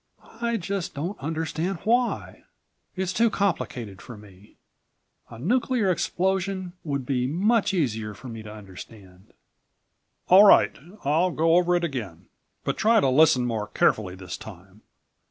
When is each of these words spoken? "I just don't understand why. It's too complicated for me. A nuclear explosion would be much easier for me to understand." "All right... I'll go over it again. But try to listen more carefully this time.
"I 0.41 0.57
just 0.57 0.95
don't 0.95 1.19
understand 1.19 1.77
why. 1.83 2.45
It's 2.95 3.13
too 3.13 3.29
complicated 3.29 4.01
for 4.01 4.17
me. 4.17 4.57
A 5.29 5.37
nuclear 5.37 5.91
explosion 5.91 6.73
would 6.83 7.05
be 7.05 7.27
much 7.27 7.71
easier 7.71 8.15
for 8.15 8.27
me 8.27 8.41
to 8.41 8.51
understand." 8.51 9.31
"All 10.27 10.45
right... 10.45 10.75
I'll 11.05 11.29
go 11.29 11.55
over 11.55 11.75
it 11.75 11.83
again. 11.83 12.29
But 12.63 12.77
try 12.77 12.99
to 12.99 13.09
listen 13.09 13.45
more 13.45 13.67
carefully 13.67 14.15
this 14.15 14.37
time. 14.37 14.81